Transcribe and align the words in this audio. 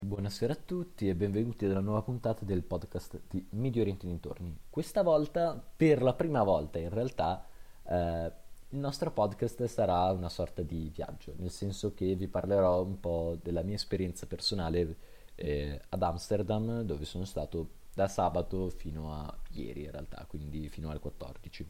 Buonasera 0.00 0.52
a 0.52 0.56
tutti 0.56 1.08
e 1.08 1.16
benvenuti 1.16 1.64
alla 1.64 1.80
nuova 1.80 2.02
puntata 2.02 2.44
del 2.44 2.62
podcast 2.62 3.20
di 3.28 3.44
Medio 3.50 3.82
Oriente 3.82 4.06
dintorni. 4.06 4.56
Questa 4.70 5.02
volta, 5.02 5.60
per 5.76 6.02
la 6.02 6.14
prima 6.14 6.44
volta 6.44 6.78
in 6.78 6.88
realtà, 6.88 7.44
eh, 7.82 8.32
il 8.68 8.78
nostro 8.78 9.10
podcast 9.10 9.64
sarà 9.64 10.12
una 10.12 10.28
sorta 10.28 10.62
di 10.62 10.88
viaggio, 10.94 11.34
nel 11.38 11.50
senso 11.50 11.94
che 11.94 12.14
vi 12.14 12.28
parlerò 12.28 12.84
un 12.84 13.00
po' 13.00 13.36
della 13.42 13.62
mia 13.62 13.74
esperienza 13.74 14.26
personale 14.26 14.96
eh, 15.34 15.80
ad 15.88 16.00
Amsterdam, 16.00 16.82
dove 16.82 17.04
sono 17.04 17.24
stato 17.24 17.68
da 17.92 18.06
sabato 18.06 18.70
fino 18.70 19.12
a 19.12 19.36
ieri 19.50 19.82
in 19.82 19.90
realtà, 19.90 20.24
quindi 20.28 20.68
fino 20.68 20.90
al 20.90 21.00
14. 21.00 21.68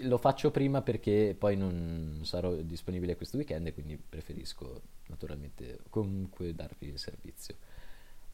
Lo 0.00 0.16
faccio 0.16 0.50
prima 0.50 0.80
perché 0.80 1.36
poi 1.38 1.56
non 1.56 2.20
sarò 2.22 2.54
disponibile 2.54 3.16
questo 3.16 3.36
weekend 3.36 3.66
e 3.66 3.74
quindi 3.74 3.96
preferisco 3.96 4.80
naturalmente 5.08 5.80
comunque 5.90 6.54
darvi 6.54 6.88
il 6.88 6.98
servizio. 6.98 7.56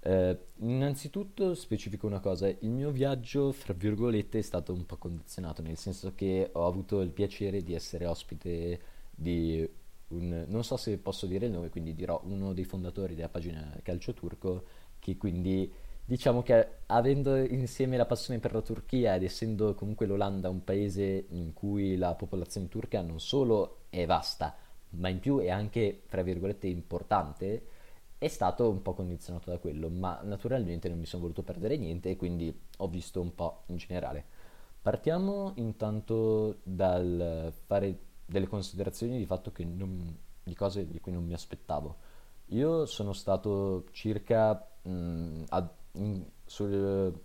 Eh, 0.00 0.38
innanzitutto 0.58 1.54
specifico 1.54 2.06
una 2.06 2.20
cosa, 2.20 2.46
il 2.48 2.70
mio 2.70 2.90
viaggio, 2.90 3.50
fra 3.50 3.72
virgolette, 3.72 4.38
è 4.38 4.42
stato 4.42 4.72
un 4.72 4.86
po' 4.86 4.96
condizionato, 4.96 5.60
nel 5.60 5.76
senso 5.76 6.12
che 6.14 6.50
ho 6.52 6.66
avuto 6.66 7.00
il 7.00 7.10
piacere 7.10 7.62
di 7.62 7.74
essere 7.74 8.06
ospite 8.06 8.80
di 9.10 9.68
un, 10.08 10.44
non 10.46 10.62
so 10.62 10.76
se 10.76 10.96
posso 10.98 11.26
dire 11.26 11.46
il 11.46 11.52
nome, 11.52 11.70
quindi 11.70 11.94
dirò 11.94 12.20
uno 12.24 12.52
dei 12.52 12.64
fondatori 12.64 13.16
della 13.16 13.28
pagina 13.28 13.76
Calcio 13.82 14.14
Turco, 14.14 14.64
che 15.00 15.16
quindi 15.16 15.70
diciamo 16.08 16.42
che 16.42 16.78
avendo 16.86 17.36
insieme 17.36 17.98
la 17.98 18.06
passione 18.06 18.40
per 18.40 18.54
la 18.54 18.62
Turchia 18.62 19.14
ed 19.14 19.24
essendo 19.24 19.74
comunque 19.74 20.06
l'Olanda 20.06 20.48
un 20.48 20.64
paese 20.64 21.26
in 21.28 21.52
cui 21.52 21.96
la 21.98 22.14
popolazione 22.14 22.68
turca 22.68 23.02
non 23.02 23.20
solo 23.20 23.80
è 23.90 24.06
vasta, 24.06 24.56
ma 24.92 25.10
in 25.10 25.18
più 25.18 25.36
è 25.36 25.50
anche, 25.50 26.00
fra 26.06 26.22
virgolette, 26.22 26.66
importante, 26.66 27.66
è 28.16 28.26
stato 28.28 28.70
un 28.70 28.80
po' 28.80 28.94
condizionato 28.94 29.50
da 29.50 29.58
quello, 29.58 29.90
ma 29.90 30.18
naturalmente 30.22 30.88
non 30.88 30.98
mi 30.98 31.04
sono 31.04 31.20
voluto 31.20 31.42
perdere 31.42 31.76
niente 31.76 32.08
e 32.08 32.16
quindi 32.16 32.58
ho 32.78 32.88
visto 32.88 33.20
un 33.20 33.34
po' 33.34 33.64
in 33.66 33.76
generale. 33.76 34.24
Partiamo 34.80 35.52
intanto 35.56 36.60
dal 36.62 37.52
fare 37.66 37.98
delle 38.24 38.46
considerazioni 38.46 39.18
di 39.18 39.26
non, 39.76 40.16
di 40.42 40.54
cose 40.54 40.88
di 40.88 41.00
cui 41.00 41.12
non 41.12 41.26
mi 41.26 41.34
aspettavo. 41.34 41.96
Io 42.52 42.86
sono 42.86 43.12
stato 43.12 43.84
circa 43.92 44.70
mh, 44.80 45.42
a 45.48 45.70
sul, 46.44 47.20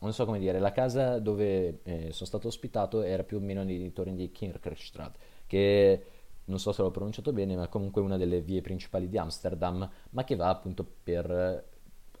non 0.00 0.12
so 0.12 0.24
come 0.24 0.38
dire, 0.38 0.58
la 0.58 0.72
casa 0.72 1.18
dove 1.18 1.80
eh, 1.82 2.12
sono 2.12 2.26
stato 2.26 2.48
ospitato 2.48 3.02
era 3.02 3.22
più 3.22 3.38
o 3.38 3.40
meno 3.40 3.62
nei 3.62 3.78
dintorni 3.78 4.14
di 4.14 4.30
Kirkerstraat, 4.30 5.16
che 5.46 6.04
non 6.46 6.58
so 6.58 6.72
se 6.72 6.82
l'ho 6.82 6.90
pronunciato 6.90 7.32
bene, 7.32 7.56
ma 7.56 7.68
comunque 7.68 8.02
una 8.02 8.16
delle 8.16 8.40
vie 8.40 8.60
principali 8.60 9.08
di 9.08 9.18
Amsterdam, 9.18 9.88
ma 10.10 10.24
che 10.24 10.36
va 10.36 10.48
appunto 10.48 10.84
per... 11.02 11.64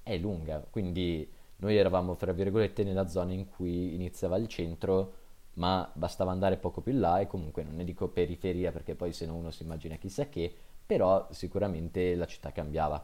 è 0.02 0.16
lunga, 0.18 0.64
quindi 0.70 1.30
noi 1.56 1.76
eravamo, 1.76 2.14
fra 2.14 2.32
virgolette, 2.32 2.84
nella 2.84 3.08
zona 3.08 3.32
in 3.32 3.48
cui 3.48 3.94
iniziava 3.94 4.36
il 4.36 4.48
centro, 4.48 5.14
ma 5.54 5.88
bastava 5.94 6.32
andare 6.32 6.56
poco 6.56 6.80
più 6.80 6.92
in 6.92 7.00
là 7.00 7.20
e 7.20 7.26
comunque 7.26 7.62
non 7.62 7.76
ne 7.76 7.84
dico 7.84 8.08
periferia 8.08 8.72
perché 8.72 8.94
poi 8.94 9.12
se 9.12 9.24
no 9.26 9.36
uno 9.36 9.50
si 9.50 9.62
immagina 9.62 9.96
chissà 9.96 10.28
che, 10.28 10.52
però 10.84 11.28
sicuramente 11.30 12.14
la 12.14 12.26
città 12.26 12.52
cambiava. 12.52 13.02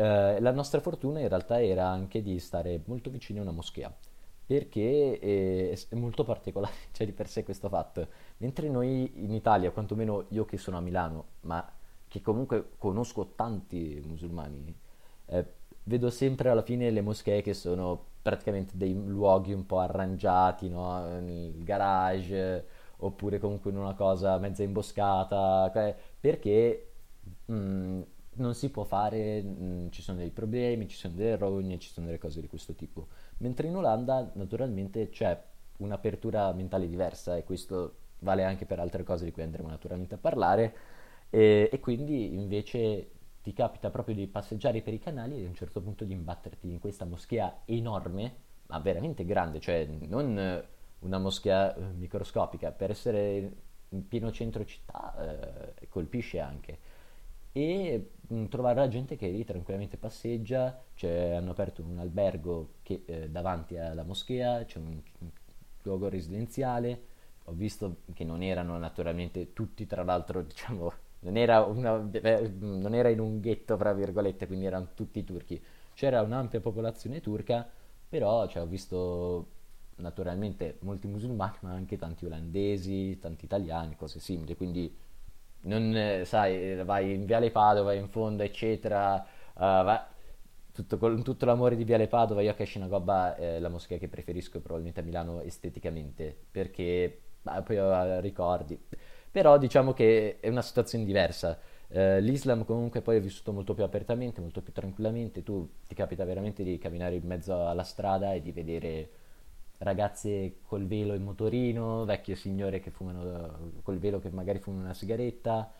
Eh, 0.00 0.40
la 0.40 0.52
nostra 0.52 0.80
fortuna 0.80 1.18
in 1.18 1.28
realtà 1.28 1.60
era 1.60 1.88
anche 1.88 2.22
di 2.22 2.38
stare 2.38 2.82
molto 2.84 3.10
vicino 3.10 3.40
a 3.40 3.42
una 3.42 3.50
moschea, 3.50 3.92
perché 4.46 5.18
è, 5.18 5.76
è 5.88 5.94
molto 5.96 6.22
particolare, 6.22 6.72
cioè 6.92 7.04
di 7.04 7.12
per 7.12 7.28
sé 7.28 7.42
questo 7.42 7.68
fatto. 7.68 8.06
Mentre 8.36 8.68
noi 8.68 9.24
in 9.24 9.32
Italia, 9.34 9.72
quantomeno 9.72 10.26
io 10.28 10.44
che 10.44 10.56
sono 10.56 10.76
a 10.76 10.80
Milano, 10.80 11.24
ma 11.40 11.68
che 12.06 12.20
comunque 12.22 12.70
conosco 12.78 13.32
tanti 13.34 14.00
musulmani, 14.06 14.72
eh, 15.26 15.46
vedo 15.82 16.10
sempre 16.10 16.48
alla 16.50 16.62
fine 16.62 16.90
le 16.90 17.00
moschee 17.00 17.42
che 17.42 17.54
sono 17.54 18.06
praticamente 18.22 18.76
dei 18.76 18.94
luoghi 18.94 19.52
un 19.52 19.66
po' 19.66 19.80
arrangiati, 19.80 20.68
no? 20.68 21.18
nel 21.18 21.64
garage, 21.64 22.66
oppure 22.98 23.38
comunque 23.40 23.70
in 23.72 23.78
una 23.78 23.94
cosa 23.94 24.38
mezza 24.38 24.62
imboscata, 24.62 25.72
perché 26.20 26.92
mh, 27.46 27.52
mm, 27.54 28.02
non 28.38 28.54
si 28.54 28.70
può 28.70 28.84
fare, 28.84 29.42
mm, 29.42 29.88
ci 29.90 30.02
sono 30.02 30.18
dei 30.18 30.30
problemi, 30.30 30.88
ci 30.88 30.96
sono 30.96 31.14
delle 31.14 31.36
rogne, 31.36 31.78
ci 31.78 31.90
sono 31.90 32.06
delle 32.06 32.18
cose 32.18 32.40
di 32.40 32.48
questo 32.48 32.74
tipo. 32.74 33.08
Mentre 33.38 33.68
in 33.68 33.76
Olanda 33.76 34.30
naturalmente 34.34 35.08
c'è 35.10 35.40
un'apertura 35.78 36.52
mentale 36.52 36.88
diversa 36.88 37.36
e 37.36 37.44
questo 37.44 37.96
vale 38.20 38.44
anche 38.44 38.66
per 38.66 38.80
altre 38.80 39.04
cose 39.04 39.24
di 39.24 39.32
cui 39.32 39.42
andremo 39.42 39.68
naturalmente 39.68 40.14
a 40.14 40.18
parlare 40.18 40.74
e, 41.30 41.68
e 41.70 41.80
quindi 41.80 42.34
invece 42.34 43.10
ti 43.42 43.52
capita 43.52 43.90
proprio 43.90 44.14
di 44.14 44.26
passeggiare 44.26 44.82
per 44.82 44.94
i 44.94 44.98
canali 44.98 45.40
e 45.40 45.44
a 45.46 45.48
un 45.48 45.54
certo 45.54 45.80
punto 45.80 46.04
di 46.04 46.12
imbatterti 46.12 46.68
in 46.68 46.78
questa 46.80 47.04
moschea 47.04 47.62
enorme, 47.64 48.34
ma 48.66 48.78
veramente 48.80 49.24
grande, 49.24 49.60
cioè 49.60 49.86
non 49.86 50.64
una 51.00 51.18
moschea 51.18 51.74
eh, 51.74 51.80
microscopica, 51.92 52.72
per 52.72 52.90
essere 52.90 53.52
in 53.90 54.06
pieno 54.08 54.30
centro 54.32 54.64
città 54.64 55.72
eh, 55.78 55.88
colpisce 55.88 56.40
anche 56.40 56.78
e 57.52 58.10
trovare 58.48 58.80
la 58.80 58.88
gente 58.88 59.16
che 59.16 59.28
lì 59.28 59.44
tranquillamente 59.44 59.96
passeggia, 59.96 60.82
cioè, 60.94 61.30
hanno 61.32 61.50
aperto 61.50 61.82
un 61.82 61.98
albergo 61.98 62.74
che, 62.82 63.02
eh, 63.06 63.30
davanti 63.30 63.76
alla 63.76 64.02
moschea, 64.04 64.64
c'è 64.64 64.78
un, 64.78 65.00
un, 65.20 65.30
luogo 65.82 66.08
residenziale, 66.08 67.02
ho 67.44 67.52
visto 67.52 68.02
che 68.12 68.24
non 68.24 68.42
erano 68.42 68.76
naturalmente 68.78 69.52
tutti, 69.54 69.86
tra 69.86 70.02
l'altro, 70.02 70.42
diciamo, 70.44 70.92
non 71.20 71.36
era, 71.36 71.62
una, 71.64 72.08
eh, 72.12 72.48
non 72.58 72.94
era 72.94 73.08
in 73.08 73.20
un 73.20 73.40
ghetto, 73.40 73.76
fra 73.76 73.92
virgolette, 73.92 74.46
quindi 74.46 74.66
erano 74.66 74.88
tutti 74.94 75.24
turchi, 75.24 75.60
c'era 75.94 76.20
un'ampia 76.22 76.60
popolazione 76.60 77.20
turca, 77.20 77.66
però 78.08 78.46
cioè, 78.46 78.62
ho 78.62 78.66
visto 78.66 79.46
naturalmente 79.96 80.76
molti 80.80 81.06
musulmani, 81.06 81.56
ma 81.60 81.72
anche 81.72 81.96
tanti 81.96 82.26
olandesi, 82.26 83.18
tanti 83.18 83.46
italiani, 83.46 83.96
cose 83.96 84.20
simili, 84.20 84.56
quindi 84.56 84.94
non 85.62 85.94
eh, 85.96 86.24
sai, 86.24 86.82
vai 86.84 87.14
in 87.14 87.24
Viale 87.24 87.50
Padova, 87.50 87.92
in 87.92 88.08
fondo, 88.08 88.42
eccetera, 88.42 89.16
uh, 89.16 89.60
va, 89.60 90.08
tutto, 90.72 90.98
con 90.98 91.22
tutto 91.22 91.44
l'amore 91.46 91.76
di 91.76 91.84
Viale 91.84 92.06
Padova, 92.06 92.42
io 92.42 92.54
a 92.56 92.64
Sinagoga 92.64 93.36
è 93.36 93.58
la 93.58 93.68
moschea 93.68 93.98
che 93.98 94.08
preferisco 94.08 94.60
probabilmente 94.60 95.00
a 95.00 95.02
Milano 95.02 95.40
esteticamente, 95.40 96.36
perché 96.50 97.20
bah, 97.42 97.62
poi 97.62 97.78
ho 97.78 98.20
ricordi. 98.20 98.78
Però 99.30 99.58
diciamo 99.58 99.92
che 99.92 100.38
è 100.40 100.48
una 100.48 100.62
situazione 100.62 101.04
diversa. 101.04 101.58
Uh, 101.88 102.18
L'Islam 102.20 102.64
comunque 102.64 103.00
poi 103.00 103.16
è 103.16 103.20
vissuto 103.20 103.52
molto 103.52 103.74
più 103.74 103.82
apertamente, 103.82 104.40
molto 104.40 104.62
più 104.62 104.72
tranquillamente, 104.72 105.42
tu 105.42 105.68
ti 105.86 105.94
capita 105.94 106.24
veramente 106.24 106.62
di 106.62 106.78
camminare 106.78 107.14
in 107.16 107.26
mezzo 107.26 107.66
alla 107.66 107.82
strada 107.82 108.32
e 108.34 108.42
di 108.42 108.52
vedere 108.52 109.10
ragazze 109.78 110.56
col 110.62 110.86
velo 110.86 111.14
in 111.14 111.22
motorino, 111.22 112.04
vecchie 112.04 112.34
signore 112.34 112.80
che 112.80 112.90
fumano 112.90 113.72
col 113.82 113.98
velo 113.98 114.18
che 114.18 114.30
magari 114.30 114.58
fumano 114.58 114.84
una 114.84 114.94
sigaretta, 114.94 115.70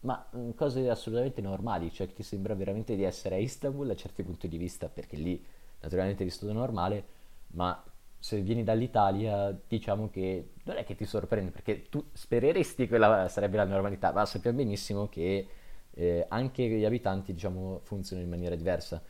ma 0.00 0.28
mm, 0.36 0.50
cose 0.50 0.88
assolutamente 0.88 1.40
normali, 1.40 1.92
cioè 1.92 2.06
che 2.06 2.14
ti 2.14 2.22
sembra 2.22 2.54
veramente 2.54 2.96
di 2.96 3.02
essere 3.02 3.36
a 3.36 3.38
Istanbul 3.38 3.90
a 3.90 3.96
certi 3.96 4.22
punti 4.22 4.48
di 4.48 4.56
vista, 4.58 4.88
perché 4.88 5.16
lì 5.16 5.44
naturalmente 5.80 6.22
è 6.22 6.26
visto 6.26 6.50
normale, 6.52 7.04
ma 7.48 7.82
se 8.20 8.40
vieni 8.40 8.64
dall'Italia 8.64 9.56
diciamo 9.66 10.10
che 10.10 10.50
non 10.64 10.76
è 10.76 10.84
che 10.84 10.94
ti 10.94 11.04
sorprende, 11.04 11.50
perché 11.50 11.88
tu 11.88 12.04
spereresti 12.12 12.84
che 12.84 12.88
quella 12.88 13.28
sarebbe 13.28 13.56
la 13.56 13.64
normalità, 13.64 14.12
ma 14.12 14.24
sappiamo 14.26 14.56
benissimo 14.56 15.08
che 15.08 15.46
eh, 15.90 16.26
anche 16.28 16.66
gli 16.68 16.84
abitanti 16.84 17.32
diciamo 17.32 17.80
funzionano 17.84 18.26
in 18.26 18.32
maniera 18.32 18.56
diversa. 18.56 19.02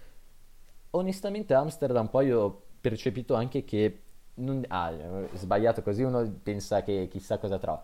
Onestamente 0.91 1.55
Amsterdam 1.55 2.09
poi 2.09 2.33
ho 2.33 2.63
percepito 2.81 3.35
anche 3.35 3.65
che 3.65 4.03
non, 4.39 4.65
ah, 4.69 4.93
sbagliato 5.35 5.83
così 5.83 6.03
uno 6.03 6.29
pensa 6.43 6.83
che 6.83 7.09
chissà 7.11 7.39
cosa 7.39 7.59
trova. 7.59 7.83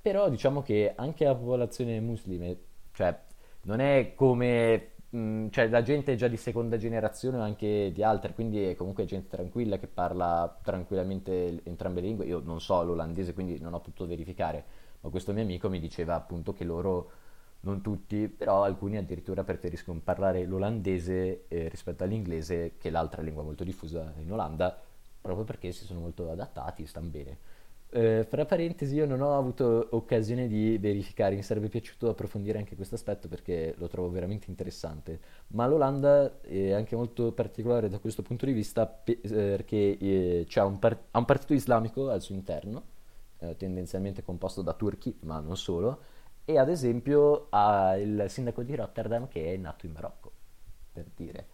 Però 0.00 0.28
diciamo 0.28 0.62
che 0.62 0.92
anche 0.96 1.24
la 1.24 1.34
popolazione 1.34 2.00
muslime, 2.00 2.56
cioè 2.92 3.18
non 3.62 3.80
è 3.80 4.14
come 4.14 4.92
mh, 5.10 5.48
cioè 5.50 5.68
la 5.68 5.82
gente 5.82 6.12
è 6.12 6.16
già 6.16 6.28
di 6.28 6.36
seconda 6.36 6.76
generazione 6.76 7.38
o 7.38 7.42
anche 7.42 7.90
di 7.92 8.02
altre, 8.02 8.32
quindi 8.34 8.64
è 8.64 8.74
comunque 8.76 9.04
gente 9.04 9.28
tranquilla 9.28 9.78
che 9.78 9.86
parla 9.88 10.58
tranquillamente 10.62 11.60
entrambe 11.64 12.00
le 12.00 12.06
lingue. 12.06 12.26
Io 12.26 12.40
non 12.44 12.60
so 12.60 12.82
l'olandese, 12.82 13.34
quindi 13.34 13.58
non 13.60 13.74
ho 13.74 13.80
potuto 13.80 14.06
verificare, 14.06 14.64
ma 15.00 15.10
questo 15.10 15.32
mio 15.32 15.42
amico 15.42 15.68
mi 15.68 15.80
diceva 15.80 16.14
appunto 16.14 16.52
che 16.52 16.64
loro 16.64 17.10
non 17.60 17.80
tutti, 17.82 18.28
però 18.28 18.62
alcuni 18.62 18.96
addirittura 18.96 19.42
preferiscono 19.42 20.00
parlare 20.02 20.44
l'olandese 20.44 21.46
eh, 21.48 21.68
rispetto 21.68 22.04
all'inglese, 22.04 22.74
che 22.78 22.88
è 22.88 22.90
l'altra 22.92 23.22
lingua 23.22 23.42
molto 23.42 23.64
diffusa 23.64 24.14
in 24.18 24.30
Olanda, 24.32 24.78
proprio 25.26 25.44
perché 25.44 25.72
si 25.72 25.84
sono 25.84 26.00
molto 26.00 26.30
adattati, 26.30 26.86
stanno 26.86 27.08
bene. 27.08 27.38
Eh, 27.90 28.24
fra 28.28 28.44
parentesi, 28.44 28.94
io 28.96 29.06
non 29.06 29.20
ho 29.20 29.36
avuto 29.36 29.88
occasione 29.92 30.48
di 30.48 30.76
verificare, 30.78 31.34
mi 31.36 31.42
sarebbe 31.42 31.68
piaciuto 31.68 32.08
approfondire 32.08 32.58
anche 32.58 32.74
questo 32.74 32.96
aspetto 32.96 33.28
perché 33.28 33.74
lo 33.78 33.88
trovo 33.88 34.10
veramente 34.10 34.50
interessante, 34.50 35.20
ma 35.48 35.66
l'Olanda 35.66 36.40
è 36.40 36.72
anche 36.72 36.96
molto 36.96 37.32
particolare 37.32 37.88
da 37.88 37.98
questo 37.98 38.22
punto 38.22 38.44
di 38.46 38.52
vista 38.52 38.86
perché 38.86 39.98
eh, 39.98 40.46
un 40.60 40.78
par- 40.78 40.98
ha 41.12 41.18
un 41.18 41.24
partito 41.24 41.54
islamico 41.54 42.08
al 42.10 42.20
suo 42.22 42.34
interno, 42.34 42.82
eh, 43.38 43.56
tendenzialmente 43.56 44.22
composto 44.22 44.62
da 44.62 44.72
turchi, 44.74 45.16
ma 45.20 45.38
non 45.40 45.56
solo, 45.56 46.00
e 46.44 46.58
ad 46.58 46.68
esempio 46.68 47.46
ha 47.50 47.96
il 47.96 48.26
sindaco 48.28 48.62
di 48.62 48.74
Rotterdam 48.74 49.28
che 49.28 49.52
è 49.54 49.56
nato 49.56 49.86
in 49.86 49.92
Marocco, 49.92 50.30
per 50.92 51.06
dire. 51.14 51.46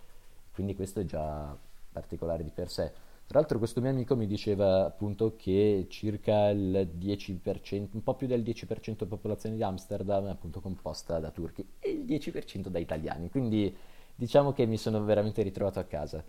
Quindi 0.52 0.74
questo 0.74 1.00
è 1.00 1.04
già 1.04 1.56
particolare 1.92 2.42
di 2.42 2.50
per 2.50 2.70
sé. 2.70 2.92
Tra 3.26 3.38
l'altro 3.38 3.58
questo 3.58 3.80
mio 3.80 3.90
amico 3.90 4.14
mi 4.14 4.26
diceva 4.26 4.84
appunto 4.84 5.36
che 5.36 5.86
circa 5.88 6.50
il 6.50 6.90
10%, 6.98 7.88
un 7.92 8.02
po' 8.02 8.14
più 8.14 8.26
del 8.26 8.42
10% 8.42 8.94
della 8.98 9.06
popolazione 9.06 9.56
di 9.56 9.62
Amsterdam 9.62 10.26
è 10.26 10.30
appunto 10.30 10.60
composta 10.60 11.18
da 11.18 11.30
turchi 11.30 11.66
e 11.78 11.90
il 11.90 12.04
10% 12.04 12.68
da 12.68 12.78
italiani, 12.78 13.30
quindi 13.30 13.74
diciamo 14.14 14.52
che 14.52 14.66
mi 14.66 14.76
sono 14.76 15.02
veramente 15.04 15.42
ritrovato 15.42 15.78
a 15.78 15.84
casa. 15.84 16.22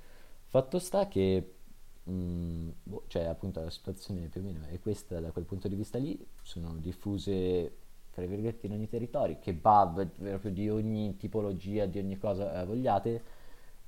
Fatto 0.45 0.79
sta 0.79 1.07
che, 1.07 1.55
mm, 2.09 2.69
boh, 2.83 3.03
cioè 3.07 3.23
appunto 3.25 3.59
la 3.61 3.69
situazione 3.69 4.27
più 4.27 4.41
o 4.41 4.43
meno 4.43 4.65
è 4.67 4.79
questa. 4.79 5.19
Da 5.19 5.31
quel 5.31 5.45
punto 5.45 5.67
di 5.67 5.75
vista 5.75 5.97
lì, 5.97 6.17
sono 6.41 6.75
diffuse 6.77 7.81
tra 8.13 8.25
virgolette 8.25 8.67
in 8.67 8.73
ogni 8.73 8.87
territorio, 8.87 9.39
kebab 9.39 10.07
proprio 10.09 10.51
di 10.51 10.69
ogni 10.69 11.17
tipologia, 11.17 11.87
di 11.87 11.97
ogni 11.97 12.17
cosa 12.19 12.61
eh, 12.61 12.65
vogliate, 12.65 13.23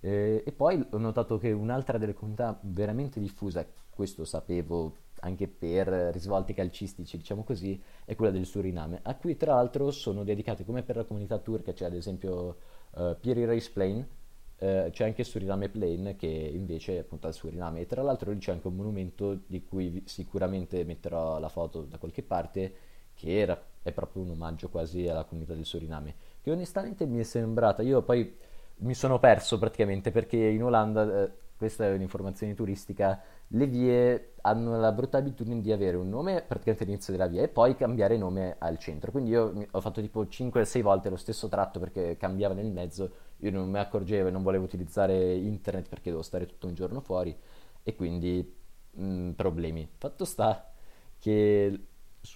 eh, 0.05 0.43
e 0.45 0.51
poi 0.51 0.85
ho 0.91 0.97
notato 0.99 1.39
che 1.39 1.51
un'altra 1.51 1.97
delle 1.97 2.13
comunità 2.13 2.59
veramente 2.61 3.19
diffusa, 3.19 3.65
questo 3.89 4.23
sapevo 4.23 4.97
anche 5.21 5.47
per 5.47 5.87
risvolti 5.87 6.53
calcistici, 6.53 7.17
diciamo 7.17 7.43
così, 7.43 7.81
è 8.05 8.13
quella 8.13 8.31
del 8.31 8.45
Suriname, 8.45 8.99
a 9.01 9.15
cui 9.15 9.35
tra 9.35 9.55
l'altro 9.55 9.89
sono 9.89 10.23
dedicate 10.23 10.63
come 10.63 10.83
per 10.83 10.97
la 10.97 11.05
comunità 11.05 11.39
turca, 11.39 11.73
c'è 11.73 11.85
ad 11.85 11.95
esempio 11.95 12.57
uh, 12.91 13.17
Piri 13.19 13.45
Race 13.45 13.71
Plain, 13.73 13.97
uh, 13.97 14.89
c'è 14.91 15.05
anche 15.05 15.23
Suriname 15.23 15.69
Plain 15.69 16.15
che 16.15 16.27
invece 16.27 16.97
è 16.97 16.99
appunto 16.99 17.25
al 17.25 17.33
Suriname. 17.33 17.79
E 17.79 17.85
tra 17.87 18.03
l'altro 18.03 18.31
lì 18.31 18.37
c'è 18.37 18.51
anche 18.51 18.67
un 18.67 18.75
monumento 18.75 19.39
di 19.47 19.65
cui 19.65 20.03
sicuramente 20.05 20.83
metterò 20.83 21.39
la 21.39 21.49
foto 21.49 21.81
da 21.81 21.97
qualche 21.97 22.21
parte 22.21 22.73
che 23.15 23.39
era, 23.39 23.59
è 23.81 23.91
proprio 23.91 24.21
un 24.21 24.31
omaggio 24.31 24.69
quasi 24.69 25.07
alla 25.07 25.23
comunità 25.23 25.55
del 25.55 25.65
Suriname, 25.65 26.13
che 26.41 26.51
onestamente 26.51 27.07
mi 27.07 27.21
è 27.21 27.23
sembrata, 27.23 27.81
io 27.81 28.03
poi 28.03 28.53
mi 28.77 28.93
sono 28.93 29.19
perso 29.19 29.57
praticamente 29.57 30.11
perché 30.11 30.37
in 30.37 30.63
Olanda, 30.63 31.23
eh, 31.23 31.31
questa 31.57 31.85
è 31.85 31.93
un'informazione 31.93 32.53
turistica, 32.53 33.21
le 33.49 33.67
vie 33.67 34.33
hanno 34.41 34.77
la 34.79 34.91
brutta 34.91 35.17
abitudine 35.17 35.61
di 35.61 35.71
avere 35.71 35.95
un 35.97 36.09
nome 36.09 36.41
praticamente 36.41 36.83
all'inizio 36.83 37.13
della 37.13 37.27
via 37.27 37.43
e 37.43 37.47
poi 37.47 37.75
cambiare 37.75 38.17
nome 38.17 38.55
al 38.59 38.77
centro. 38.77 39.11
Quindi 39.11 39.31
io 39.31 39.53
ho 39.71 39.81
fatto 39.81 40.01
tipo 40.01 40.23
5-6 40.23 40.81
volte 40.81 41.09
lo 41.09 41.15
stesso 41.15 41.47
tratto 41.47 41.79
perché 41.79 42.17
cambiava 42.17 42.53
nel 42.53 42.71
mezzo, 42.71 43.11
io 43.37 43.51
non 43.51 43.69
mi 43.69 43.77
accorgevo 43.77 44.27
e 44.27 44.31
non 44.31 44.43
volevo 44.43 44.65
utilizzare 44.65 45.35
internet 45.35 45.87
perché 45.87 46.09
devo 46.09 46.21
stare 46.21 46.45
tutto 46.45 46.67
un 46.67 46.73
giorno 46.73 46.99
fuori 46.99 47.35
e 47.83 47.95
quindi 47.95 48.53
mh, 48.91 49.05
mm, 49.05 49.31
problemi. 49.31 49.87
Fatto 49.97 50.25
sta 50.25 50.71
che 51.19 51.79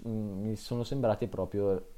mh, 0.03 0.09
mi 0.09 0.56
sono 0.56 0.83
sembrate 0.83 1.27
proprio, 1.27 1.95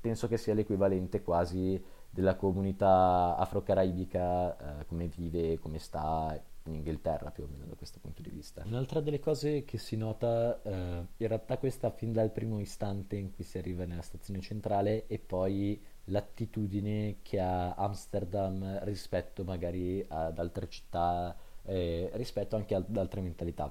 penso 0.00 0.26
che 0.28 0.36
sia 0.36 0.54
l'equivalente 0.54 1.22
quasi 1.22 1.82
della 2.16 2.34
comunità 2.34 3.36
afro-caraibica, 3.36 4.80
eh, 4.80 4.86
come 4.86 5.06
vive, 5.06 5.58
come 5.58 5.78
sta 5.78 6.42
in 6.64 6.74
Inghilterra 6.76 7.30
più 7.30 7.44
o 7.44 7.46
meno 7.46 7.66
da 7.66 7.74
questo 7.74 7.98
punto 8.00 8.22
di 8.22 8.30
vista. 8.30 8.62
Un'altra 8.64 9.00
delle 9.00 9.20
cose 9.20 9.64
che 9.64 9.76
si 9.76 9.96
nota, 9.96 10.62
eh, 10.62 11.06
in 11.14 11.28
realtà 11.28 11.58
questa 11.58 11.90
fin 11.90 12.14
dal 12.14 12.30
primo 12.30 12.58
istante 12.58 13.16
in 13.16 13.34
cui 13.34 13.44
si 13.44 13.58
arriva 13.58 13.84
nella 13.84 14.00
stazione 14.00 14.40
centrale 14.40 15.06
e 15.08 15.18
poi 15.18 15.78
l'attitudine 16.04 17.16
che 17.20 17.38
ha 17.38 17.74
Amsterdam 17.74 18.82
rispetto 18.84 19.44
magari 19.44 20.02
ad 20.08 20.38
altre 20.38 20.70
città, 20.70 21.36
eh, 21.64 22.10
rispetto 22.14 22.56
anche 22.56 22.74
ad 22.74 22.96
altre 22.96 23.20
mentalità. 23.20 23.70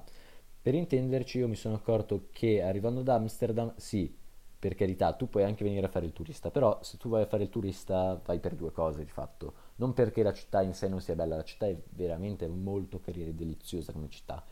Per 0.62 0.72
intenderci 0.72 1.38
io 1.38 1.48
mi 1.48 1.56
sono 1.56 1.74
accorto 1.74 2.28
che 2.30 2.62
arrivando 2.62 3.00
ad 3.00 3.08
Amsterdam, 3.08 3.74
sì, 3.76 4.14
per 4.66 4.74
carità, 4.74 5.12
tu 5.12 5.28
puoi 5.28 5.44
anche 5.44 5.62
venire 5.62 5.86
a 5.86 5.88
fare 5.88 6.06
il 6.06 6.12
turista, 6.12 6.50
però 6.50 6.80
se 6.82 6.96
tu 6.96 7.08
vai 7.08 7.22
a 7.22 7.26
fare 7.26 7.44
il 7.44 7.50
turista 7.50 8.20
vai 8.24 8.40
per 8.40 8.56
due 8.56 8.72
cose 8.72 9.04
di 9.04 9.10
fatto. 9.10 9.52
Non 9.76 9.92
perché 9.92 10.24
la 10.24 10.32
città 10.32 10.60
in 10.60 10.74
sé 10.74 10.88
non 10.88 11.00
sia 11.00 11.14
bella, 11.14 11.36
la 11.36 11.44
città 11.44 11.66
è 11.66 11.76
veramente 11.90 12.48
molto 12.48 12.98
carina 12.98 13.28
e 13.28 13.34
deliziosa 13.34 13.92
come 13.92 14.08
città, 14.08 14.42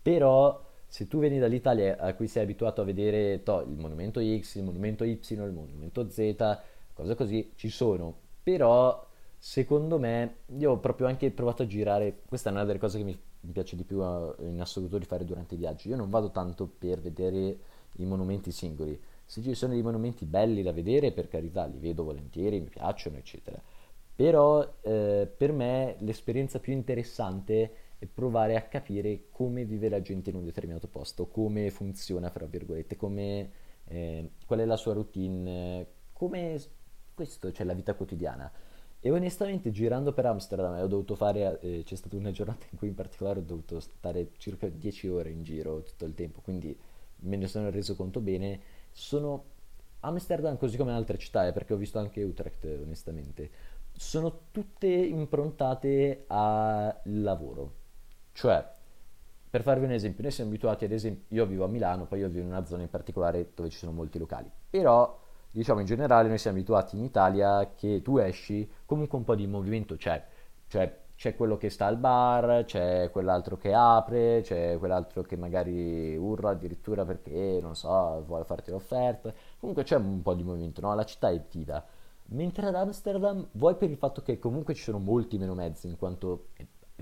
però 0.00 0.64
se 0.86 1.06
tu 1.06 1.18
vieni 1.18 1.38
dall'Italia 1.38 1.98
a 1.98 2.14
cui 2.14 2.28
sei 2.28 2.44
abituato 2.44 2.80
a 2.80 2.84
vedere 2.84 3.42
to, 3.42 3.60
il 3.60 3.76
monumento 3.76 4.20
X, 4.20 4.54
il 4.54 4.64
monumento 4.64 5.04
Y, 5.04 5.20
il 5.28 5.52
monumento 5.52 6.08
Z, 6.08 6.58
cose 6.94 7.14
così, 7.14 7.52
ci 7.54 7.68
sono, 7.68 8.16
però 8.42 9.06
secondo 9.36 9.98
me 9.98 10.36
io 10.56 10.72
ho 10.72 10.78
proprio 10.78 11.08
anche 11.08 11.30
provato 11.30 11.64
a 11.64 11.66
girare, 11.66 12.22
questa 12.26 12.48
è 12.48 12.52
una 12.52 12.64
delle 12.64 12.78
cose 12.78 12.96
che 12.96 13.04
mi, 13.04 13.20
piace 13.52 13.76
di 13.76 13.84
più 13.84 13.98
uh, 13.98 14.34
in 14.38 14.60
assoluto 14.62 14.96
di 14.96 15.04
fare 15.04 15.26
durante 15.26 15.56
i 15.56 15.58
viaggi, 15.58 15.90
io 15.90 15.96
non 15.96 16.08
vado 16.08 16.30
tanto 16.30 16.66
per 16.66 17.00
vedere 17.02 17.58
i 17.96 18.04
monumenti 18.04 18.50
singoli, 18.50 18.98
se 19.28 19.42
ci 19.42 19.52
sono 19.52 19.74
dei 19.74 19.82
monumenti 19.82 20.24
belli 20.24 20.62
da 20.62 20.72
vedere, 20.72 21.12
per 21.12 21.28
carità, 21.28 21.66
li 21.66 21.78
vedo 21.78 22.02
volentieri, 22.02 22.60
mi 22.60 22.70
piacciono, 22.70 23.18
eccetera. 23.18 23.60
Però 24.16 24.66
eh, 24.80 25.30
per 25.36 25.52
me 25.52 25.96
l'esperienza 25.98 26.58
più 26.60 26.72
interessante 26.72 27.72
è 27.98 28.06
provare 28.06 28.56
a 28.56 28.62
capire 28.62 29.24
come 29.30 29.66
vive 29.66 29.90
la 29.90 30.00
gente 30.00 30.30
in 30.30 30.36
un 30.36 30.44
determinato 30.44 30.88
posto, 30.88 31.26
come 31.26 31.68
funziona, 31.68 32.30
fra 32.30 32.46
virgolette, 32.46 32.96
come, 32.96 33.50
eh, 33.84 34.30
qual 34.46 34.60
è 34.60 34.64
la 34.64 34.78
sua 34.78 34.94
routine, 34.94 35.86
come 36.14 36.58
questo, 37.12 37.52
cioè 37.52 37.66
la 37.66 37.74
vita 37.74 37.92
quotidiana. 37.92 38.50
E 38.98 39.10
onestamente 39.10 39.70
girando 39.70 40.14
per 40.14 40.24
Amsterdam 40.24 40.80
ho 40.80 40.86
dovuto 40.86 41.14
fare, 41.14 41.60
eh, 41.60 41.82
c'è 41.84 41.96
stata 41.96 42.16
una 42.16 42.30
giornata 42.30 42.64
in 42.70 42.78
cui 42.78 42.88
in 42.88 42.94
particolare 42.94 43.40
ho 43.40 43.44
dovuto 43.44 43.78
stare 43.78 44.30
circa 44.38 44.70
10 44.70 45.08
ore 45.08 45.28
in 45.28 45.42
giro 45.42 45.82
tutto 45.82 46.06
il 46.06 46.14
tempo, 46.14 46.40
quindi 46.40 46.74
me 47.20 47.36
ne 47.36 47.46
sono 47.46 47.68
reso 47.68 47.94
conto 47.94 48.20
bene 48.20 48.60
sono 48.98 49.44
Amsterdam 50.00 50.56
così 50.56 50.76
come 50.76 50.92
altre 50.92 51.18
città, 51.18 51.46
eh, 51.46 51.52
perché 51.52 51.72
ho 51.72 51.76
visto 51.76 51.98
anche 51.98 52.22
Utrecht 52.22 52.64
onestamente, 52.64 53.50
sono 53.92 54.40
tutte 54.50 54.86
improntate 54.86 56.24
al 56.26 57.00
lavoro. 57.04 57.74
Cioè, 58.32 58.66
per 59.50 59.62
farvi 59.62 59.84
un 59.84 59.92
esempio, 59.92 60.22
noi 60.22 60.32
siamo 60.32 60.50
abituati 60.50 60.84
ad 60.84 60.92
esempio, 60.92 61.36
io 61.36 61.46
vivo 61.46 61.64
a 61.64 61.68
Milano, 61.68 62.06
poi 62.06 62.20
io 62.20 62.28
vivo 62.28 62.42
in 62.42 62.48
una 62.48 62.64
zona 62.64 62.82
in 62.82 62.90
particolare 62.90 63.50
dove 63.54 63.70
ci 63.70 63.78
sono 63.78 63.92
molti 63.92 64.18
locali, 64.18 64.50
però 64.68 65.18
diciamo 65.50 65.80
in 65.80 65.86
generale 65.86 66.28
noi 66.28 66.38
siamo 66.38 66.58
abituati 66.58 66.96
in 66.96 67.04
Italia 67.04 67.72
che 67.74 68.02
tu 68.02 68.18
esci, 68.18 68.68
comunque 68.84 69.16
un 69.16 69.24
po' 69.24 69.34
di 69.34 69.46
movimento 69.46 69.96
c'è, 69.96 70.22
cioè 70.66 71.06
c'è 71.18 71.34
quello 71.34 71.56
che 71.56 71.68
sta 71.68 71.86
al 71.86 71.96
bar, 71.96 72.62
c'è 72.64 73.10
quell'altro 73.10 73.56
che 73.56 73.74
apre, 73.74 74.40
c'è 74.44 74.78
quell'altro 74.78 75.22
che 75.22 75.36
magari 75.36 76.16
urla 76.16 76.50
addirittura 76.50 77.04
perché, 77.04 77.58
non 77.60 77.74
so, 77.74 78.22
vuole 78.24 78.44
farti 78.44 78.70
l'offerta. 78.70 79.34
Comunque 79.58 79.82
c'è 79.82 79.96
un 79.96 80.22
po' 80.22 80.34
di 80.34 80.44
movimento, 80.44 80.80
no? 80.80 80.94
La 80.94 81.04
città 81.04 81.28
è 81.30 81.42
viva. 81.50 81.84
Mentre 82.26 82.66
ad 82.66 82.76
Amsterdam, 82.76 83.48
vuoi 83.52 83.74
per 83.74 83.90
il 83.90 83.96
fatto 83.96 84.22
che 84.22 84.38
comunque 84.38 84.74
ci 84.74 84.82
sono 84.84 85.00
molti 85.00 85.38
meno 85.38 85.54
mezzi, 85.54 85.88
in 85.88 85.96
quanto 85.96 86.50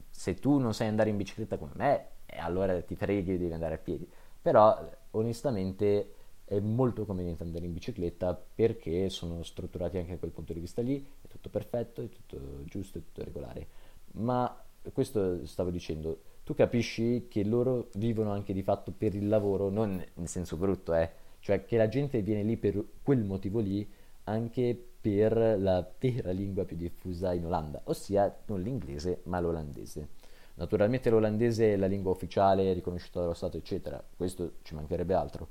se 0.08 0.34
tu 0.36 0.56
non 0.56 0.72
sai 0.72 0.88
andare 0.88 1.10
in 1.10 1.18
bicicletta 1.18 1.58
come 1.58 1.72
me, 1.74 2.06
eh, 2.24 2.38
allora 2.38 2.80
ti 2.80 2.96
freghi 2.96 3.34
e 3.34 3.38
devi 3.38 3.52
andare 3.52 3.74
a 3.74 3.78
piedi. 3.78 4.08
Però, 4.40 4.82
onestamente, 5.10 6.14
è 6.46 6.58
molto 6.58 7.04
conveniente 7.04 7.42
andare 7.42 7.66
in 7.66 7.74
bicicletta 7.74 8.34
perché 8.54 9.10
sono 9.10 9.42
strutturati 9.42 9.98
anche 9.98 10.12
da 10.12 10.18
quel 10.18 10.30
punto 10.30 10.54
di 10.54 10.60
vista 10.60 10.80
lì, 10.80 11.06
è 11.20 11.26
tutto 11.28 11.50
perfetto, 11.50 12.00
è 12.00 12.08
tutto 12.08 12.64
giusto, 12.64 12.96
è 12.96 13.02
tutto 13.02 13.22
regolare 13.22 13.84
ma 14.12 14.64
questo 14.92 15.44
stavo 15.46 15.70
dicendo, 15.70 16.20
tu 16.44 16.54
capisci 16.54 17.26
che 17.28 17.44
loro 17.44 17.88
vivono 17.94 18.30
anche 18.30 18.52
di 18.52 18.62
fatto 18.62 18.92
per 18.96 19.14
il 19.14 19.28
lavoro, 19.28 19.68
non 19.68 20.02
nel 20.14 20.28
senso 20.28 20.56
brutto, 20.56 20.94
eh, 20.94 21.10
cioè 21.40 21.64
che 21.64 21.76
la 21.76 21.88
gente 21.88 22.22
viene 22.22 22.42
lì 22.42 22.56
per 22.56 22.82
quel 23.02 23.24
motivo 23.24 23.60
lì, 23.60 23.88
anche 24.24 24.80
per 25.00 25.36
la 25.36 25.88
vera 25.98 26.30
lingua 26.30 26.64
più 26.64 26.76
diffusa 26.76 27.32
in 27.32 27.46
Olanda, 27.46 27.80
ossia 27.84 28.42
non 28.46 28.62
l'inglese 28.62 29.20
ma 29.24 29.40
l'olandese. 29.40 30.08
Naturalmente 30.54 31.10
l'olandese 31.10 31.74
è 31.74 31.76
la 31.76 31.86
lingua 31.86 32.12
ufficiale 32.12 32.72
riconosciuta 32.72 33.20
dallo 33.20 33.34
Stato, 33.34 33.56
eccetera, 33.56 34.02
questo 34.16 34.54
ci 34.62 34.74
mancherebbe 34.74 35.14
altro. 35.14 35.48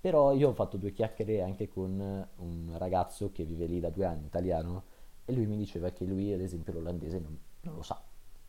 Però 0.00 0.32
io 0.32 0.48
ho 0.48 0.54
fatto 0.54 0.76
due 0.76 0.92
chiacchiere 0.92 1.42
anche 1.42 1.68
con 1.68 2.00
un 2.36 2.74
ragazzo 2.78 3.30
che 3.30 3.44
vive 3.44 3.66
lì 3.66 3.80
da 3.80 3.90
due 3.90 4.04
anni, 4.04 4.26
italiano, 4.26 4.84
e 5.24 5.32
lui 5.32 5.46
mi 5.46 5.56
diceva 5.56 5.90
che 5.90 6.04
lui, 6.04 6.32
ad 6.32 6.40
esempio, 6.40 6.72
l'olandese 6.72 7.18
non, 7.18 7.36
non 7.68 7.76
lo 7.76 7.82
sa. 7.82 8.00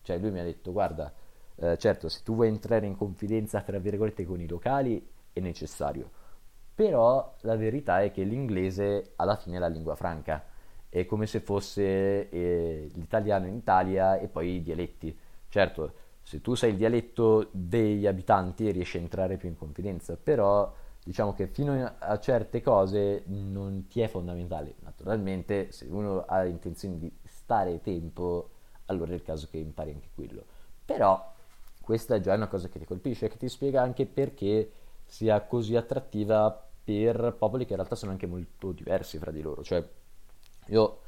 Cioè 0.02 0.18
lui 0.18 0.32
mi 0.32 0.40
ha 0.40 0.44
detto, 0.44 0.72
guarda, 0.72 1.14
eh, 1.56 1.78
certo, 1.78 2.10
se 2.10 2.22
tu 2.24 2.36
vuoi 2.36 2.48
entrare 2.48 2.86
in 2.86 2.96
confidenza, 2.96 3.62
tra 3.62 3.78
virgolette, 3.80 4.26
con 4.26 4.40
i 4.40 4.48
locali 4.48 5.06
è 5.32 5.40
necessario, 5.40 6.10
però 6.74 7.36
la 7.42 7.56
verità 7.56 8.02
è 8.02 8.12
che 8.12 8.24
l'inglese 8.24 9.12
alla 9.18 9.36
fine 9.36 9.58
è 9.58 9.60
la 9.60 9.68
lingua 9.68 9.96
franca, 9.96 10.44
è 10.88 11.06
come 11.06 11.28
se 11.28 11.42
fosse 11.42 12.30
eh, 12.30 12.90
l'italiano 12.94 13.46
in 13.46 13.56
Italia 13.56 14.18
e 14.18 14.28
poi 14.28 14.56
i 14.56 14.62
dialetti. 14.62 15.16
Certo, 15.50 15.94
se 16.22 16.42
tu 16.42 16.56
sai 16.56 16.72
il 16.72 16.78
dialetto 16.78 17.50
degli 17.52 18.08
abitanti 18.08 18.72
riesci 18.72 18.98
a 18.98 19.02
entrare 19.02 19.38
più 19.38 19.50
in 19.50 19.58
confidenza, 19.58 20.16
però 20.16 20.74
diciamo 21.04 21.34
che 21.34 21.48
fino 21.48 21.94
a 21.98 22.20
certe 22.20 22.62
cose 22.62 23.24
non 23.28 23.88
ti 23.88 24.02
è 24.02 24.08
fondamentale. 24.08 24.76
Naturalmente, 24.80 25.72
se 25.72 25.86
uno 25.90 26.24
ha 26.26 26.46
intenzione 26.46 26.98
di 26.98 27.12
stare 27.24 27.82
tempo, 27.82 28.50
allora 28.90 29.12
è 29.12 29.16
il 29.16 29.24
caso 29.24 29.48
che 29.50 29.58
impari 29.58 29.92
anche 29.92 30.10
quello. 30.14 30.44
Però 30.86 31.34
questa 31.82 32.16
è 32.16 32.20
già 32.20 32.34
una 32.36 32.48
cosa 32.48 32.68
che 32.68 32.80
ti 32.80 32.86
colpisce, 32.86 33.30
che 33.30 33.38
ti 33.38 33.50
spiega 33.50 33.82
anche 33.82 34.06
perché 34.06 34.72
sia 35.06 35.42
così 35.42 35.76
attrattiva 35.76 36.68
per 36.84 37.36
popoli 37.38 37.66
che 37.66 37.72
in 37.72 37.78
realtà 37.78 37.96
sono 37.96 38.12
anche 38.12 38.28
molto 38.28 38.72
diversi 38.72 39.18
fra 39.18 39.32
di 39.32 39.42
loro. 39.42 39.64
Cioè, 39.64 39.88
io 40.68 41.00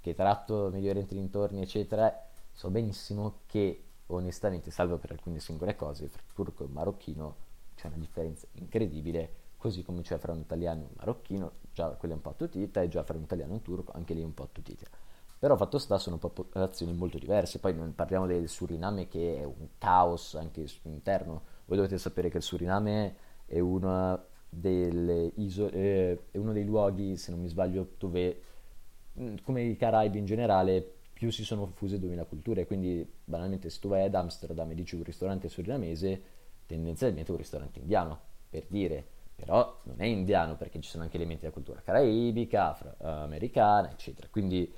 che 0.00 0.14
tratto 0.14 0.70
Medio 0.70 0.90
Oriente 0.90 1.14
dintorni, 1.14 1.60
eccetera, 1.60 2.26
so 2.52 2.70
benissimo 2.70 3.40
che 3.46 3.82
onestamente, 4.06 4.70
salvo 4.70 4.96
per 4.96 5.12
alcune 5.12 5.40
singole 5.40 5.76
cose, 5.76 6.08
fra 6.08 6.22
turco 6.32 6.64
e 6.64 6.68
marocchino 6.68 7.36
c'è 7.74 7.88
una 7.88 7.96
differenza 7.96 8.46
incredibile, 8.52 9.32
così 9.56 9.82
come 9.82 10.02
c'è 10.02 10.18
fra 10.18 10.32
un 10.32 10.40
italiano 10.40 10.82
e 10.82 10.84
un 10.84 10.92
marocchino, 10.96 11.52
già 11.72 11.88
quella 11.90 12.14
è 12.14 12.16
un 12.16 12.22
po' 12.22 12.30
attutita, 12.30 12.80
e 12.80 12.88
già 12.88 13.02
fra 13.02 13.16
un 13.16 13.22
italiano 13.24 13.52
e 13.52 13.56
un 13.56 13.62
turco, 13.62 13.92
anche 13.92 14.14
lì 14.14 14.22
è 14.22 14.24
un 14.24 14.34
po' 14.34 14.44
attutita. 14.44 14.86
Però 15.38 15.56
fatto 15.56 15.78
sta, 15.78 15.98
sono 15.98 16.18
popolazioni 16.18 16.92
molto 16.92 17.18
diverse. 17.18 17.60
Poi 17.60 17.72
parliamo 17.94 18.26
del 18.26 18.48
Suriname 18.48 19.06
che 19.06 19.38
è 19.38 19.44
un 19.44 19.68
caos 19.78 20.34
anche 20.34 20.66
interno. 20.82 21.42
Voi 21.66 21.76
dovete 21.76 21.96
sapere 21.98 22.28
che 22.28 22.38
il 22.38 22.42
Suriname 22.42 23.16
è 23.46 23.60
isole, 25.36 25.72
eh, 25.72 26.20
è 26.32 26.38
uno 26.38 26.52
dei 26.52 26.64
luoghi, 26.64 27.16
se 27.16 27.30
non 27.30 27.40
mi 27.40 27.48
sbaglio, 27.48 27.94
dove, 27.98 28.42
mm, 29.20 29.36
come 29.44 29.62
i 29.62 29.76
Caraibi 29.76 30.18
in 30.18 30.24
generale, 30.24 30.96
più 31.12 31.30
si 31.30 31.44
sono 31.44 31.66
fuse 31.66 32.00
2000 32.00 32.24
culture. 32.24 32.66
Quindi, 32.66 33.08
banalmente, 33.24 33.70
se 33.70 33.78
tu 33.78 33.88
vai 33.88 34.04
ad 34.04 34.14
Amsterdam 34.14 34.70
e 34.72 34.74
dici 34.74 34.96
un 34.96 35.04
ristorante 35.04 35.48
surinamese, 35.48 36.22
tendenzialmente 36.66 37.28
è 37.28 37.32
un 37.32 37.38
ristorante 37.38 37.78
indiano, 37.78 38.20
per 38.50 38.64
dire. 38.66 39.06
Però 39.36 39.80
non 39.84 40.00
è 40.00 40.04
indiano 40.04 40.56
perché 40.56 40.80
ci 40.80 40.90
sono 40.90 41.04
anche 41.04 41.14
elementi 41.16 41.42
della 41.42 41.52
cultura 41.52 41.80
caraibica, 41.80 42.70
afroamericana, 42.70 43.88
eccetera. 43.88 44.26
Quindi 44.28 44.68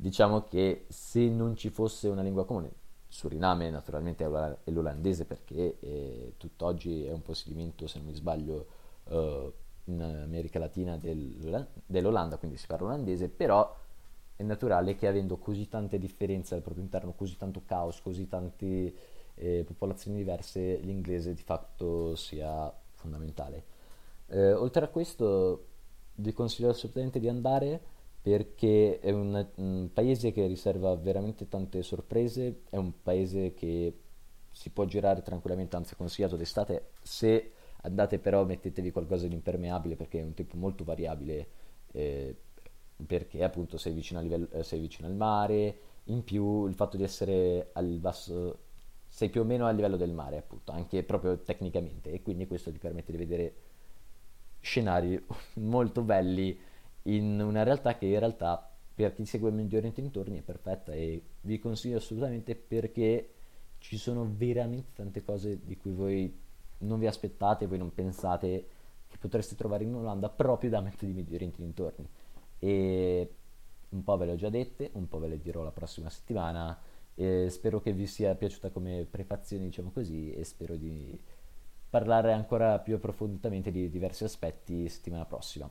diciamo 0.00 0.46
che 0.48 0.86
se 0.88 1.28
non 1.28 1.54
ci 1.56 1.68
fosse 1.68 2.08
una 2.08 2.22
lingua 2.22 2.46
comune, 2.46 2.72
Suriname 3.06 3.70
naturalmente 3.70 4.24
è 4.24 4.70
l'olandese 4.70 5.26
perché 5.26 5.78
è, 5.78 6.32
tutt'oggi 6.36 7.04
è 7.04 7.12
un 7.12 7.22
possedimento, 7.22 7.86
se 7.86 7.98
non 7.98 8.06
mi 8.06 8.14
sbaglio, 8.14 8.66
uh, 9.04 9.52
in 9.84 10.00
America 10.00 10.58
Latina 10.58 10.96
del, 10.96 11.66
dell'Olanda, 11.84 12.38
quindi 12.38 12.56
si 12.56 12.66
parla 12.66 12.86
olandese, 12.86 13.28
però 13.28 13.76
è 14.36 14.42
naturale 14.42 14.94
che 14.94 15.06
avendo 15.06 15.36
così 15.36 15.68
tante 15.68 15.98
differenze 15.98 16.54
al 16.54 16.62
proprio 16.62 16.84
interno, 16.84 17.12
così 17.12 17.36
tanto 17.36 17.62
caos, 17.66 18.00
così 18.00 18.26
tante 18.26 18.94
eh, 19.34 19.64
popolazioni 19.64 20.16
diverse, 20.16 20.76
l'inglese 20.76 21.34
di 21.34 21.42
fatto 21.42 22.14
sia 22.14 22.72
fondamentale. 22.92 23.64
Eh, 24.28 24.52
oltre 24.52 24.84
a 24.84 24.88
questo, 24.88 25.66
vi 26.14 26.32
consiglio 26.32 26.70
assolutamente 26.70 27.18
di 27.18 27.28
andare 27.28 27.98
perché 28.22 28.98
è 29.00 29.10
un, 29.10 29.46
un, 29.56 29.90
paese 29.92 30.32
che 30.32 30.46
riserva 30.46 30.94
veramente 30.94 31.48
tante 31.48 31.82
sorprese, 31.82 32.62
è 32.68 32.76
un 32.76 33.00
paese 33.02 33.54
che 33.54 33.94
si 34.50 34.70
può 34.70 34.84
girare 34.84 35.22
tranquillamente, 35.22 35.76
anzi 35.76 35.96
consigliato 35.96 36.36
d'estate, 36.36 36.90
se 37.02 37.52
andate 37.82 38.18
però 38.18 38.44
mettetevi 38.44 38.90
qualcosa 38.90 39.26
di 39.26 39.34
impermeabile 39.34 39.96
perché 39.96 40.20
è 40.20 40.22
un 40.22 40.34
tempo 40.34 40.58
molto 40.58 40.84
variabile, 40.84 41.48
eh, 41.92 42.36
perché 43.06 43.42
appunto 43.42 43.78
sei 43.78 43.94
vicino, 43.94 44.20
livello, 44.20 44.48
eh, 44.50 44.62
sei 44.64 44.80
vicino, 44.80 45.08
al 45.08 45.14
mare, 45.14 45.78
in 46.04 46.22
più 46.22 46.66
il 46.66 46.74
fatto 46.74 46.98
di 46.98 47.04
essere 47.04 47.70
al 47.72 47.86
basso, 48.00 48.58
sei 49.06 49.30
più 49.30 49.40
o 49.40 49.44
meno 49.44 49.66
a 49.66 49.70
livello 49.70 49.96
del 49.96 50.12
mare 50.12 50.36
appunto, 50.36 50.72
anche 50.72 51.02
proprio 51.04 51.38
tecnicamente, 51.38 52.10
e 52.10 52.20
quindi 52.20 52.46
questo 52.46 52.70
ti 52.70 52.78
permette 52.78 53.12
di 53.12 53.18
vedere 53.18 53.54
scenari 54.60 55.24
molto 55.54 56.02
belli 56.02 56.68
in 57.04 57.40
una 57.40 57.62
realtà 57.62 57.96
che 57.96 58.06
in 58.06 58.18
realtà 58.18 58.70
per 58.94 59.14
chi 59.14 59.24
segue 59.24 59.48
il 59.48 59.54
Medio 59.54 59.78
Oriente 59.78 60.00
intorni 60.00 60.38
è 60.38 60.42
perfetta 60.42 60.92
e 60.92 61.22
vi 61.40 61.58
consiglio 61.58 61.96
assolutamente 61.96 62.54
perché 62.54 63.34
ci 63.78 63.96
sono 63.96 64.30
veramente 64.30 64.90
tante 64.94 65.22
cose 65.22 65.64
di 65.64 65.76
cui 65.76 65.92
voi 65.92 66.38
non 66.78 66.98
vi 66.98 67.06
aspettate, 67.06 67.66
voi 67.66 67.78
non 67.78 67.94
pensate 67.94 68.66
che 69.06 69.16
potreste 69.18 69.54
trovare 69.56 69.84
in 69.84 69.94
Olanda 69.94 70.28
proprio 70.28 70.70
da 70.70 70.80
mettere 70.80 71.06
di 71.06 71.14
Medio 71.14 71.34
Oriente 71.34 71.62
dintorni. 71.62 72.08
E 72.58 73.34
un 73.88 74.04
po' 74.04 74.16
ve 74.18 74.26
le 74.26 74.32
ho 74.32 74.36
già 74.36 74.50
dette, 74.50 74.90
un 74.92 75.08
po' 75.08 75.18
ve 75.18 75.28
le 75.28 75.40
dirò 75.40 75.62
la 75.62 75.72
prossima 75.72 76.10
settimana. 76.10 76.78
Spero 77.48 77.80
che 77.80 77.92
vi 77.92 78.06
sia 78.06 78.34
piaciuta 78.34 78.70
come 78.70 79.06
prefazione, 79.10 79.64
diciamo 79.64 79.90
così, 79.90 80.32
e 80.32 80.44
spero 80.44 80.76
di 80.76 81.18
parlare 81.88 82.32
ancora 82.32 82.78
più 82.78 82.94
approfonditamente 82.94 83.70
di 83.70 83.90
diversi 83.90 84.24
aspetti 84.24 84.88
settimana 84.88 85.24
prossima. 85.24 85.70